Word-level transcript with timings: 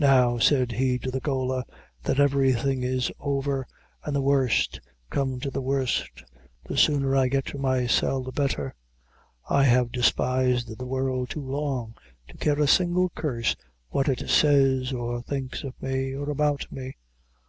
"Now," 0.00 0.36
said 0.38 0.72
he 0.72 0.98
to 0.98 1.12
the 1.12 1.20
gaoler, 1.20 1.62
"that 2.02 2.18
every 2.18 2.52
thing 2.52 2.82
is 2.82 3.08
over, 3.20 3.68
and 4.04 4.16
the 4.16 4.20
worst 4.20 4.80
come 5.10 5.38
to 5.38 5.48
the 5.48 5.60
worst, 5.62 6.24
the 6.64 6.76
sooner 6.76 7.14
I 7.14 7.28
get 7.28 7.44
to 7.46 7.56
my 7.58 7.86
cell 7.86 8.24
the 8.24 8.32
better. 8.32 8.74
I 9.48 9.62
have 9.62 9.92
despised 9.92 10.76
the 10.76 10.86
world 10.86 11.30
too 11.30 11.46
long 11.48 11.94
to 12.30 12.36
care 12.36 12.58
a 12.58 12.66
single 12.66 13.10
curse 13.10 13.54
what 13.90 14.08
it 14.08 14.28
says 14.28 14.92
or 14.92 15.22
thinks 15.22 15.62
of 15.62 15.80
me, 15.80 16.16
or 16.16 16.30
about 16.30 16.66
me. 16.72 16.96